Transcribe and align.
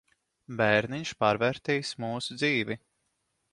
Bērniņš 0.61 1.11
pārvērtīs 1.19 1.93
mūsu 2.07 2.41
dzīvi. 2.41 2.81